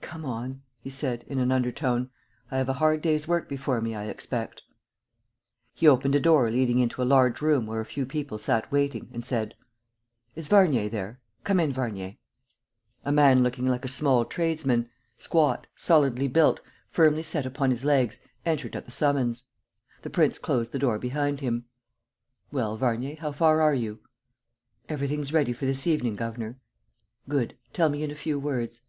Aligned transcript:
"Come 0.00 0.24
on!" 0.24 0.62
he 0.80 0.90
said, 0.90 1.24
in 1.28 1.38
an 1.38 1.52
undertone. 1.52 2.10
"I 2.50 2.56
have 2.56 2.68
a 2.68 2.72
hard 2.82 3.00
day's 3.00 3.28
work 3.28 3.48
before 3.48 3.80
me, 3.80 3.94
I 3.94 4.06
expect." 4.06 4.62
He 5.72 5.86
opened 5.86 6.16
a 6.16 6.18
door 6.18 6.50
leading 6.50 6.80
into 6.80 7.00
a 7.00 7.04
large 7.06 7.40
room 7.40 7.64
where 7.64 7.78
a 7.80 7.84
few 7.86 8.04
people 8.04 8.38
sat 8.38 8.72
waiting, 8.72 9.08
and 9.14 9.24
said: 9.24 9.54
"Is 10.34 10.48
Varnier 10.48 10.88
there? 10.88 11.20
Come 11.44 11.60
in, 11.60 11.72
Varnier." 11.72 12.16
A 13.04 13.12
man 13.12 13.44
looking 13.44 13.68
like 13.68 13.84
a 13.84 13.86
small 13.86 14.24
tradesman, 14.24 14.90
squat, 15.14 15.68
solidly 15.76 16.26
built, 16.26 16.58
firmly 16.88 17.22
set 17.22 17.46
upon 17.46 17.70
his 17.70 17.84
legs, 17.84 18.18
entered 18.44 18.74
at 18.74 18.84
the 18.84 18.90
summons. 18.90 19.44
The 20.02 20.10
prince 20.10 20.40
closed 20.40 20.72
the 20.72 20.80
door 20.80 20.98
behind 20.98 21.38
him: 21.40 21.66
"Well, 22.50 22.76
Varnier, 22.76 23.14
how 23.20 23.30
far 23.30 23.60
are 23.60 23.74
you?" 23.76 24.00
"Everything's 24.88 25.32
ready 25.32 25.52
for 25.52 25.66
this 25.66 25.86
evening, 25.86 26.16
governor." 26.16 26.58
"Good. 27.28 27.56
Tell 27.72 27.88
me 27.90 28.02
in 28.02 28.10
a 28.10 28.16
few 28.16 28.40
words." 28.40 28.80